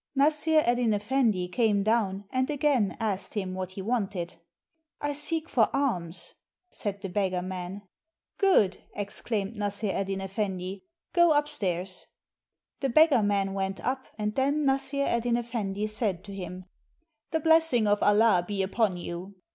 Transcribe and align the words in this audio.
Nassr 0.17 0.63
Eddyn 0.65 0.95
Effendi 0.95 1.47
came 1.47 1.83
down, 1.83 2.23
and 2.31 2.49
again 2.49 2.97
asked 2.99 3.35
him 3.35 3.53
what 3.53 3.73
he 3.73 3.83
wanted." 3.83 4.35
I 4.99 5.13
seek 5.13 5.47
for 5.47 5.69
alms," 5.75 6.33
said 6.71 7.01
the 7.01 7.07
beggar 7.07 7.43
man." 7.43 7.83
Good!" 8.39 8.79
exclaimed 8.95 9.53
Nassr 9.57 9.93
Eddyn 9.93 10.19
Effendi." 10.23 10.81
Go 11.13 11.33
up 11.33 11.47
stairs." 11.47 12.07
The 12.79 12.89
beggar 12.89 13.21
man 13.21 13.53
went 13.53 13.79
up, 13.79 14.07
and 14.17 14.33
then 14.33 14.65
Nassr 14.65 15.05
Eddyn 15.05 15.37
Effendi 15.37 15.85
said 15.85 16.23
to 16.23 16.33
him:'— 16.33 16.65
"The 17.29 17.39
blessing 17.39 17.85
of 17.87 18.01
Allah 18.01 18.43
be 18.47 18.63
upon 18.63 18.97
you!" 18.97 19.35